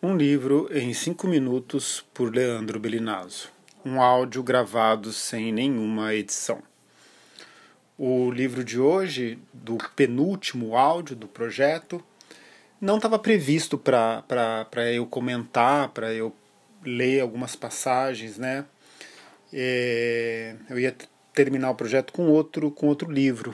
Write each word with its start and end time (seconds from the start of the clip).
Um 0.00 0.16
livro 0.16 0.68
em 0.70 0.94
cinco 0.94 1.26
minutos 1.26 2.06
por 2.14 2.32
Leandro 2.32 2.78
Belinazzo. 2.78 3.50
Um 3.84 4.00
áudio 4.00 4.44
gravado 4.44 5.12
sem 5.12 5.50
nenhuma 5.52 6.14
edição. 6.14 6.62
O 7.98 8.30
livro 8.30 8.62
de 8.62 8.78
hoje, 8.78 9.40
do 9.52 9.76
penúltimo 9.96 10.76
áudio 10.76 11.16
do 11.16 11.26
projeto, 11.26 12.00
não 12.80 12.94
estava 12.94 13.18
previsto 13.18 13.76
para 13.76 14.24
eu 14.94 15.04
comentar, 15.04 15.88
para 15.88 16.14
eu 16.14 16.32
ler 16.84 17.20
algumas 17.20 17.56
passagens, 17.56 18.38
né? 18.38 18.66
É, 19.52 20.54
eu 20.70 20.78
ia 20.78 20.94
terminar 21.34 21.72
o 21.72 21.74
projeto 21.74 22.12
com 22.12 22.28
outro, 22.28 22.70
com 22.70 22.86
outro 22.86 23.10
livro 23.10 23.52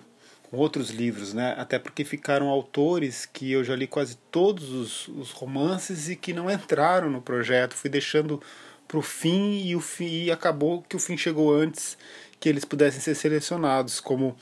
outros 0.57 0.91
livros, 0.91 1.35
né? 1.35 1.55
Até 1.59 1.79
porque 1.79 2.05
ficaram 2.05 2.49
autores 2.49 3.27
que 3.27 3.51
eu 3.53 3.65
já 3.65 3.75
li 3.75 3.87
quase 3.87 4.17
todos 4.31 4.71
os, 4.71 5.09
os 5.09 5.31
romances 5.31 6.09
e 6.09 6.17
que 6.17 6.33
não 6.33 6.51
entraram 6.51 7.11
no 7.11 7.21
projeto. 7.21 7.75
Fui 7.75 7.91
deixando 7.91 8.41
para 8.87 8.99
o 8.99 9.03
fim 9.03 9.63
e 9.65 9.75
o 9.75 9.81
fim 9.81 10.25
e 10.25 10.31
acabou 10.31 10.83
que 10.83 10.97
o 10.97 10.99
fim 10.99 11.17
chegou 11.17 11.55
antes 11.55 11.97
que 12.39 12.49
eles 12.49 12.65
pudessem 12.65 13.01
ser 13.01 13.15
selecionados, 13.15 14.01
como 14.01 14.37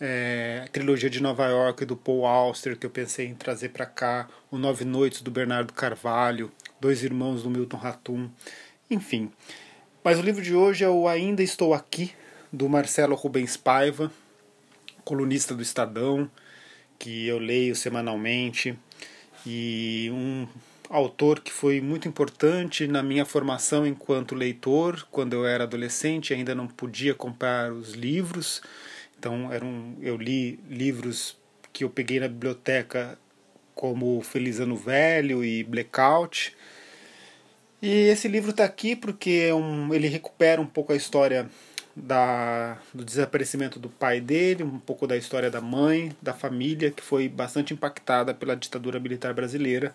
é, 0.00 0.62
a 0.64 0.68
trilogia 0.68 1.10
de 1.10 1.20
Nova 1.20 1.46
York 1.46 1.84
do 1.84 1.96
Paul 1.96 2.24
Auster 2.24 2.76
que 2.76 2.86
eu 2.86 2.90
pensei 2.90 3.26
em 3.26 3.34
trazer 3.34 3.70
para 3.70 3.86
cá, 3.86 4.28
o 4.50 4.56
Nove 4.56 4.84
Noites 4.84 5.20
do 5.20 5.30
Bernardo 5.30 5.72
Carvalho, 5.72 6.50
Dois 6.80 7.02
Irmãos 7.02 7.42
do 7.42 7.50
Milton 7.50 7.76
Ratum, 7.76 8.30
enfim. 8.90 9.30
Mas 10.02 10.18
o 10.18 10.22
livro 10.22 10.42
de 10.42 10.54
hoje 10.54 10.84
é 10.84 10.88
o 10.88 11.06
Ainda 11.06 11.42
Estou 11.42 11.74
Aqui 11.74 12.12
do 12.52 12.68
Marcelo 12.68 13.14
Rubens 13.14 13.56
Paiva, 13.56 14.10
colunista 15.10 15.56
do 15.56 15.60
Estadão, 15.60 16.30
que 16.96 17.26
eu 17.26 17.36
leio 17.36 17.74
semanalmente, 17.74 18.78
e 19.44 20.08
um 20.12 20.46
autor 20.88 21.40
que 21.40 21.50
foi 21.50 21.80
muito 21.80 22.06
importante 22.06 22.86
na 22.86 23.02
minha 23.02 23.24
formação 23.24 23.84
enquanto 23.84 24.36
leitor, 24.36 25.04
quando 25.10 25.32
eu 25.32 25.44
era 25.44 25.64
adolescente, 25.64 26.32
ainda 26.32 26.54
não 26.54 26.68
podia 26.68 27.12
comprar 27.12 27.72
os 27.72 27.94
livros, 27.94 28.62
então 29.18 29.52
eram, 29.52 29.96
eu 30.00 30.16
li 30.16 30.60
livros 30.70 31.36
que 31.72 31.82
eu 31.82 31.90
peguei 31.90 32.20
na 32.20 32.28
biblioteca 32.28 33.18
como 33.74 34.20
Feliz 34.20 34.60
Ano 34.60 34.76
Velho 34.76 35.44
e 35.44 35.64
Blackout. 35.64 36.56
E 37.82 37.88
esse 37.88 38.28
livro 38.28 38.50
está 38.50 38.64
aqui 38.64 38.94
porque 38.94 39.46
é 39.48 39.54
um, 39.54 39.92
ele 39.92 40.06
recupera 40.06 40.60
um 40.60 40.66
pouco 40.66 40.92
a 40.92 40.96
história 40.96 41.50
da, 41.94 42.78
do 42.94 43.04
desaparecimento 43.04 43.78
do 43.78 43.88
pai 43.88 44.20
dele, 44.20 44.62
um 44.62 44.78
pouco 44.78 45.06
da 45.06 45.16
história 45.16 45.50
da 45.50 45.60
mãe, 45.60 46.14
da 46.20 46.32
família, 46.32 46.90
que 46.90 47.02
foi 47.02 47.28
bastante 47.28 47.74
impactada 47.74 48.32
pela 48.32 48.56
ditadura 48.56 49.00
militar 49.00 49.34
brasileira. 49.34 49.94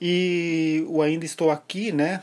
E 0.00 0.84
o 0.88 1.00
Ainda 1.02 1.24
Estou 1.24 1.50
Aqui, 1.50 1.92
né? 1.92 2.22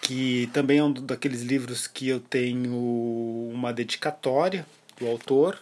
Que 0.00 0.48
também 0.52 0.78
é 0.78 0.84
um 0.84 0.92
daqueles 0.92 1.42
livros 1.42 1.86
que 1.86 2.08
eu 2.08 2.20
tenho 2.20 2.74
uma 3.52 3.72
dedicatória 3.72 4.66
do 4.98 5.06
autor, 5.06 5.58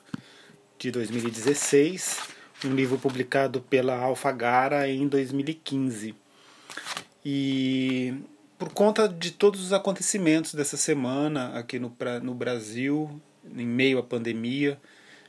de 0.78 0.90
2016, 0.90 2.20
um 2.64 2.74
livro 2.74 2.98
publicado 2.98 3.60
pela 3.60 3.96
Alfagara 3.96 4.88
em 4.88 5.06
2015. 5.06 6.14
E 7.24 8.14
por 8.60 8.74
conta 8.74 9.08
de 9.08 9.30
todos 9.30 9.64
os 9.64 9.72
acontecimentos 9.72 10.52
dessa 10.52 10.76
semana 10.76 11.58
aqui 11.58 11.78
no, 11.78 11.96
no 12.22 12.34
Brasil, 12.34 13.18
em 13.56 13.64
meio 13.64 13.98
à 13.98 14.02
pandemia, 14.02 14.78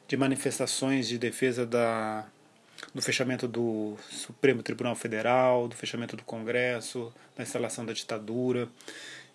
de 0.06 0.18
manifestações 0.18 1.08
de 1.08 1.18
defesa 1.18 1.66
da, 1.66 2.26
do 2.94 3.02
fechamento 3.02 3.48
do 3.48 3.96
Supremo 4.10 4.62
Tribunal 4.62 4.98
Federal, 4.98 5.70
do 5.70 5.78
fechamento 5.78 6.18
do 6.18 6.24
Congresso, 6.24 7.14
da 7.34 7.42
instalação 7.42 7.86
da 7.86 7.94
ditadura, 7.94 8.68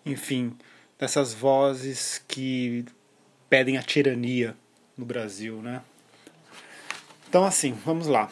enfim, 0.05 0.55
dessas 0.99 1.33
vozes 1.33 2.23
que 2.27 2.85
pedem 3.49 3.79
a 3.79 3.81
tirania 3.81 4.55
no 4.95 5.05
Brasil, 5.05 5.59
né? 5.59 5.81
Então, 7.27 7.43
assim, 7.43 7.75
vamos 7.83 8.05
lá. 8.05 8.29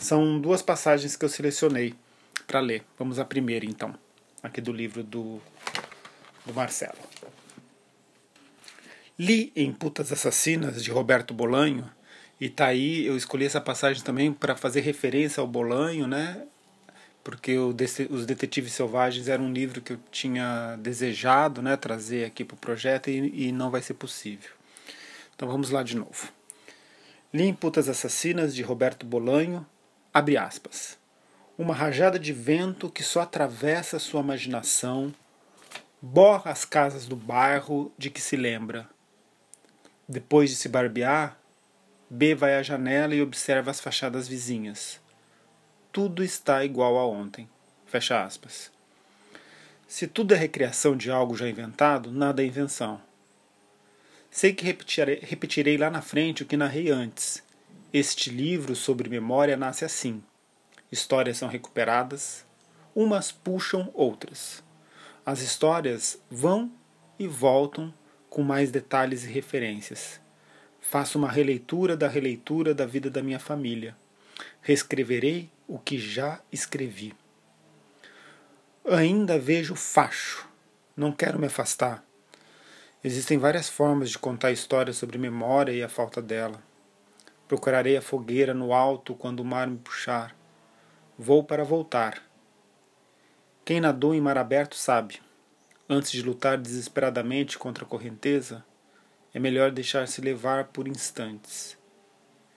São 0.00 0.40
duas 0.40 0.62
passagens 0.62 1.14
que 1.14 1.24
eu 1.24 1.28
selecionei 1.28 1.94
para 2.44 2.58
ler. 2.58 2.82
Vamos 2.98 3.20
à 3.20 3.24
primeira, 3.24 3.64
então 3.64 3.94
aqui 4.42 4.60
do 4.60 4.72
livro 4.72 5.02
do, 5.02 5.40
do 6.44 6.54
Marcelo. 6.54 6.98
Li 9.18 9.52
em 9.54 9.72
Putas 9.72 10.10
Assassinas, 10.12 10.82
de 10.82 10.90
Roberto 10.90 11.34
Bolanho, 11.34 11.90
e 12.40 12.48
tá 12.48 12.66
aí, 12.66 13.04
eu 13.04 13.16
escolhi 13.16 13.44
essa 13.44 13.60
passagem 13.60 14.02
também 14.02 14.32
para 14.32 14.56
fazer 14.56 14.80
referência 14.80 15.42
ao 15.42 15.46
Bolanho, 15.46 16.06
né? 16.06 16.46
Porque 17.22 17.58
Os 17.58 18.24
Detetives 18.24 18.72
Selvagens 18.72 19.28
era 19.28 19.42
um 19.42 19.52
livro 19.52 19.82
que 19.82 19.92
eu 19.92 20.00
tinha 20.10 20.76
desejado 20.80 21.60
né, 21.60 21.76
trazer 21.76 22.24
aqui 22.24 22.42
para 22.42 22.54
o 22.54 22.58
projeto 22.58 23.10
e, 23.10 23.48
e 23.48 23.52
não 23.52 23.70
vai 23.70 23.82
ser 23.82 23.92
possível. 23.92 24.50
Então 25.36 25.46
vamos 25.46 25.68
lá 25.68 25.82
de 25.82 25.94
novo. 25.94 26.32
Li 27.32 27.44
em 27.44 27.52
Putas 27.52 27.90
Assassinas, 27.90 28.54
de 28.54 28.62
Roberto 28.62 29.04
Bolanho, 29.04 29.66
abre 30.14 30.38
aspas 30.38 30.99
uma 31.60 31.74
rajada 31.74 32.18
de 32.18 32.32
vento 32.32 32.88
que 32.88 33.02
só 33.02 33.20
atravessa 33.20 33.98
sua 33.98 34.22
imaginação, 34.22 35.14
borra 36.00 36.50
as 36.50 36.64
casas 36.64 37.06
do 37.06 37.14
bairro 37.14 37.92
de 37.98 38.08
que 38.08 38.18
se 38.18 38.34
lembra. 38.34 38.88
Depois 40.08 40.48
de 40.48 40.56
se 40.56 40.70
barbear, 40.70 41.38
B 42.08 42.34
vai 42.34 42.56
à 42.56 42.62
janela 42.62 43.14
e 43.14 43.20
observa 43.20 43.70
as 43.70 43.78
fachadas 43.78 44.26
vizinhas. 44.26 44.98
Tudo 45.92 46.24
está 46.24 46.64
igual 46.64 46.96
a 46.96 47.06
ontem. 47.06 47.46
Fecha 47.84 48.24
aspas. 48.24 48.72
Se 49.86 50.06
tudo 50.06 50.32
é 50.32 50.38
recriação 50.38 50.96
de 50.96 51.10
algo 51.10 51.36
já 51.36 51.46
inventado, 51.46 52.10
nada 52.10 52.42
é 52.42 52.46
invenção. 52.46 53.02
Sei 54.30 54.54
que 54.54 54.64
repetirei, 54.64 55.20
repetirei 55.20 55.76
lá 55.76 55.90
na 55.90 56.00
frente 56.00 56.42
o 56.42 56.46
que 56.46 56.56
narrei 56.56 56.90
antes. 56.90 57.42
Este 57.92 58.30
livro 58.30 58.74
sobre 58.74 59.10
memória 59.10 59.58
nasce 59.58 59.84
assim 59.84 60.22
Histórias 60.90 61.38
são 61.38 61.48
recuperadas, 61.48 62.44
umas 62.94 63.30
puxam 63.30 63.90
outras. 63.94 64.62
As 65.24 65.40
histórias 65.40 66.20
vão 66.30 66.72
e 67.18 67.28
voltam 67.28 67.94
com 68.28 68.42
mais 68.42 68.70
detalhes 68.70 69.24
e 69.24 69.28
referências. 69.28 70.20
Faço 70.80 71.18
uma 71.18 71.30
releitura 71.30 71.96
da 71.96 72.08
releitura 72.08 72.74
da 72.74 72.86
vida 72.86 73.10
da 73.10 73.22
minha 73.22 73.38
família. 73.38 73.96
Reescreverei 74.62 75.50
o 75.68 75.78
que 75.78 75.98
já 75.98 76.40
escrevi. 76.50 77.14
Ainda 78.84 79.38
vejo 79.38 79.76
facho. 79.76 80.48
Não 80.96 81.12
quero 81.12 81.38
me 81.38 81.46
afastar. 81.46 82.04
Existem 83.04 83.38
várias 83.38 83.68
formas 83.68 84.10
de 84.10 84.18
contar 84.18 84.50
histórias 84.50 84.96
sobre 84.96 85.18
memória 85.18 85.72
e 85.72 85.82
a 85.82 85.88
falta 85.88 86.20
dela. 86.20 86.60
Procurarei 87.46 87.96
a 87.96 88.02
fogueira 88.02 88.52
no 88.52 88.72
alto 88.72 89.14
quando 89.14 89.40
o 89.40 89.44
mar 89.44 89.68
me 89.68 89.78
puxar. 89.78 90.39
Vou 91.22 91.44
para 91.44 91.62
voltar. 91.62 92.22
Quem 93.62 93.78
nadou 93.78 94.14
em 94.14 94.20
mar 94.22 94.38
aberto 94.38 94.74
sabe. 94.74 95.20
Antes 95.86 96.12
de 96.12 96.22
lutar 96.22 96.56
desesperadamente 96.56 97.58
contra 97.58 97.84
a 97.84 97.86
correnteza, 97.86 98.64
é 99.34 99.38
melhor 99.38 99.70
deixar-se 99.70 100.22
levar 100.22 100.68
por 100.68 100.88
instantes. 100.88 101.76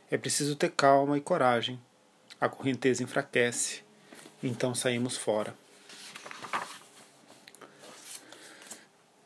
É 0.10 0.18
preciso 0.18 0.56
ter 0.56 0.72
calma 0.72 1.18
e 1.18 1.22
coragem. 1.22 1.78
A 2.40 2.48
correnteza 2.48 3.04
enfraquece, 3.04 3.84
então 4.42 4.74
saímos 4.74 5.18
fora. 5.18 5.54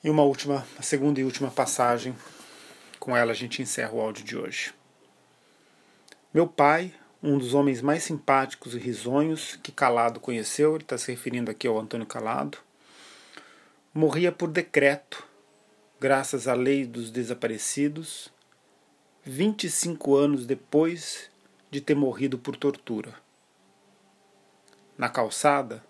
E 0.04 0.10
uma 0.10 0.24
última, 0.24 0.66
a 0.80 0.82
segunda 0.82 1.20
e 1.20 1.24
última 1.24 1.52
passagem, 1.52 2.18
com 3.00 3.16
ela 3.16 3.34
a 3.34 3.36
gente 3.36 3.62
encerra 3.62 3.94
o 3.94 4.02
áudio 4.02 4.26
de 4.26 4.36
hoje. 4.36 4.74
Meu 6.34 6.48
pai, 6.48 6.92
um 7.28 7.38
dos 7.38 7.54
homens 7.54 7.82
mais 7.82 8.04
simpáticos 8.04 8.74
e 8.74 8.78
risonhos 8.78 9.58
que 9.58 9.70
Calado 9.70 10.18
conheceu, 10.18 10.76
ele 10.76 10.84
está 10.86 10.98
se 10.98 11.12
referindo 11.12 11.52
aqui 11.52 11.68
ao 11.68 11.78
Antônio 11.78 12.06
Calado, 12.06 12.58
morria 13.94 14.32
por 14.32 14.50
decreto, 14.50 15.28
graças 16.00 16.48
à 16.48 16.54
lei 16.54 16.86
dos 16.86 17.12
desaparecidos, 17.12 18.32
25 19.26 20.16
anos 20.16 20.46
depois 20.46 21.30
de 21.70 21.82
ter 21.82 21.96
morrido 21.96 22.38
por 22.38 22.56
tortura. 22.56 23.14
Na 24.98 25.10
calçada, 25.10 25.84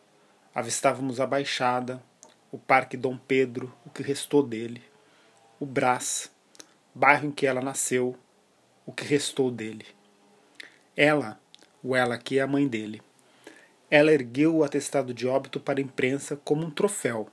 avistávamos 0.56 1.19
a 1.19 1.28
Baixada, 1.28 2.04
o 2.51 2.57
Parque 2.57 2.98
Dom 2.98 3.16
Pedro, 3.16 3.72
o 3.86 3.92
que 3.92 4.01
restou 4.01 4.42
dele, 4.42 4.81
o 5.60 5.68
Brás, 5.68 6.31
bairro 6.95 7.28
em 7.28 7.31
que 7.31 7.45
ela 7.45 7.62
nasceu, 7.62 8.18
o 8.88 8.92
que 8.92 9.04
restou 9.04 9.51
dele. 9.51 9.97
Ela, 10.98 11.40
o 11.84 11.96
ela 11.96 12.18
que 12.18 12.40
é 12.40 12.42
a 12.42 12.48
mãe 12.48 12.68
dele, 12.68 13.04
ela 13.88 14.12
ergueu 14.12 14.56
o 14.56 14.64
atestado 14.64 15.14
de 15.14 15.28
óbito 15.28 15.60
para 15.60 15.80
a 15.80 15.84
imprensa 15.84 16.36
como 16.44 16.66
um 16.66 16.72
troféu. 16.72 17.30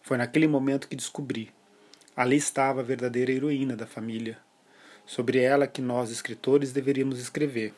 Foi 0.00 0.16
naquele 0.16 0.46
momento 0.46 0.86
que 0.86 0.94
descobri. 0.94 1.52
Ali 2.16 2.36
estava 2.36 2.78
a 2.80 2.84
verdadeira 2.84 3.32
heroína 3.32 3.74
da 3.74 3.84
família. 3.84 4.38
Sobre 5.04 5.40
ela 5.40 5.66
que 5.66 5.82
nós, 5.82 6.10
escritores, 6.10 6.72
deveríamos 6.72 7.18
escrever. 7.18 7.74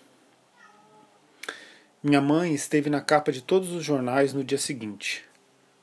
Minha 2.02 2.20
mãe 2.20 2.52
esteve 2.52 2.90
na 2.90 3.00
capa 3.00 3.32
de 3.32 3.40
todos 3.40 3.72
os 3.72 3.82
jornais 3.82 4.34
no 4.34 4.44
dia 4.44 4.58
seguinte, 4.58 5.24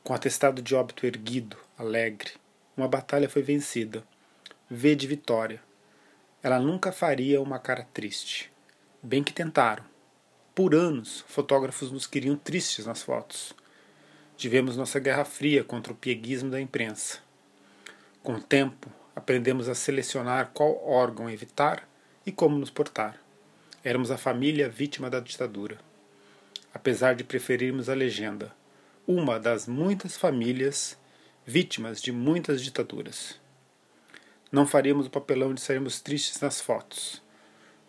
com 0.03 0.13
atestado 0.13 0.61
de 0.61 0.75
óbito 0.75 1.07
erguido, 1.07 1.57
alegre. 1.75 2.33
Uma 2.75 2.87
batalha 2.87 3.27
foi 3.27 3.41
vencida. 3.41 4.03
V 4.69 4.95
de 4.95 5.07
vitória. 5.07 5.59
Ela 6.43 6.59
nunca 6.59 6.91
faria 6.91 7.41
uma 7.41 7.57
cara 7.57 7.87
triste. 7.91 8.51
Bem 9.01 9.23
que 9.23 9.33
tentaram. 9.33 9.83
Por 10.53 10.73
anos, 10.73 11.23
fotógrafos 11.27 11.91
nos 11.91 12.07
queriam 12.07 12.35
tristes 12.35 12.85
nas 12.85 13.03
fotos. 13.03 13.53
Tivemos 14.35 14.75
nossa 14.77 14.99
guerra 14.99 15.25
fria 15.25 15.63
contra 15.63 15.93
o 15.93 15.95
pieguismo 15.95 16.49
da 16.49 16.59
imprensa. 16.59 17.19
Com 18.23 18.33
o 18.33 18.41
tempo, 18.41 18.91
aprendemos 19.15 19.69
a 19.69 19.75
selecionar 19.75 20.51
qual 20.53 20.83
órgão 20.85 21.29
evitar 21.29 21.87
e 22.25 22.31
como 22.31 22.57
nos 22.57 22.69
portar. 22.69 23.19
Éramos 23.83 24.11
a 24.11 24.17
família 24.17 24.67
vítima 24.67 25.09
da 25.09 25.19
ditadura 25.19 25.77
apesar 26.77 27.15
de 27.15 27.23
preferirmos 27.23 27.89
a 27.89 27.95
legenda, 27.95 28.53
uma 29.07 29.39
das 29.39 29.67
muitas 29.67 30.15
famílias 30.15 30.95
vítimas 31.43 31.99
de 31.99 32.11
muitas 32.11 32.61
ditaduras. 32.61 33.39
Não 34.51 34.67
faríamos 34.67 35.07
o 35.07 35.09
papelão 35.09 35.55
de 35.55 35.59
sairmos 35.59 35.99
tristes 35.99 36.39
nas 36.39 36.61
fotos. 36.61 37.19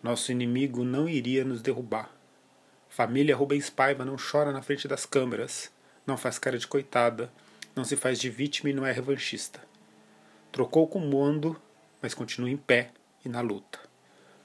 Nosso 0.03 0.31
inimigo 0.31 0.85
não 0.85 1.09
iria 1.09 1.45
nos 1.45 1.61
derrubar. 1.61 2.11
Família 2.89 3.35
Rubens 3.35 3.69
Paiva 3.69 4.05
não 4.05 4.17
chora 4.17 4.53
na 4.53 4.63
frente 4.63 4.87
das 4.87 5.05
câmeras, 5.05 5.73
não 6.07 6.17
faz 6.17 6.39
cara 6.39 6.57
de 6.57 6.67
coitada, 6.67 7.33
não 7.75 7.85
se 7.85 7.97
faz 7.97 8.19
de 8.19 8.31
vítima 8.31 8.71
e 8.71 8.73
não 8.73 8.87
é 8.87 8.93
revanchista. 8.93 9.61
Trocou 10.53 10.87
com 10.87 11.01
o 11.01 11.07
mundo, 11.07 11.61
mas 12.01 12.15
continua 12.15 12.49
em 12.49 12.57
pé 12.57 12.93
e 13.25 13.29
na 13.29 13.41
luta. 13.41 13.79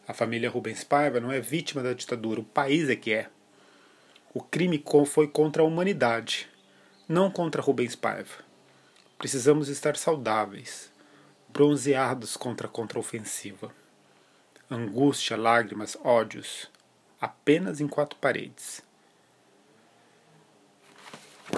A 0.08 0.14
família 0.14 0.50
Rubens 0.50 0.84
Paiva 0.84 1.20
não 1.20 1.32
é 1.32 1.40
vítima 1.40 1.82
da 1.82 1.94
ditadura, 1.94 2.42
o 2.42 2.44
país 2.44 2.90
é 2.90 2.96
que 2.96 3.14
é. 3.14 3.30
O 4.34 4.42
crime 4.42 4.84
foi 5.06 5.28
contra 5.28 5.62
a 5.62 5.66
humanidade, 5.66 6.50
não 7.08 7.30
contra 7.30 7.62
Rubens 7.62 7.96
Paiva. 7.96 8.44
Precisamos 9.20 9.70
estar 9.70 9.96
saudáveis, 9.96 10.92
bronzeados 11.48 12.36
contra 12.36 12.68
a 12.68 12.70
contraofensiva. 12.70 13.83
Angústia, 14.74 15.38
lágrimas, 15.38 15.96
ódios, 16.04 16.68
apenas 17.22 17.80
em 17.80 17.88
quatro 17.88 18.18
paredes. 18.20 18.82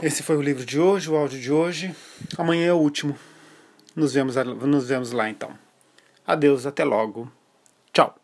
Esse 0.02 0.22
foi 0.22 0.36
o 0.36 0.42
livro 0.42 0.66
de 0.66 0.78
hoje, 0.78 1.10
o 1.10 1.16
áudio 1.16 1.40
de 1.40 1.50
hoje. 1.50 1.96
Amanhã 2.38 2.68
é 2.68 2.74
o 2.74 2.78
último. 2.78 3.18
Nos 3.96 4.14
vemos, 4.14 4.36
nos 4.36 4.90
vemos 4.90 5.14
lá 5.14 5.30
então. 5.30 5.58
Adeus, 6.28 6.66
até 6.66 6.84
logo. 6.84 7.32
Tchau. 7.94 8.14